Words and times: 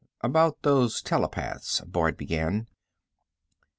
"About 0.21 0.63
those 0.63 0.99
telepaths" 0.99 1.79
Boyd 1.81 2.17
began. 2.17 2.65